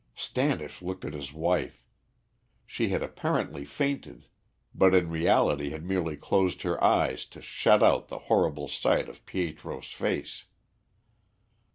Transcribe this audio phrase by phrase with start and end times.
[0.15, 1.83] Standish looked at his wife.
[2.65, 4.25] She had apparently fainted,
[4.73, 9.23] but in reality had merely closed her eyes to shut out the horrible sight of
[9.27, 10.45] Pietro's face.